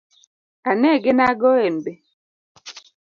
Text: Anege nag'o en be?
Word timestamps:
Anege 0.69 1.11
nag'o 1.17 1.51
en 1.65 1.75
be? 1.83 1.93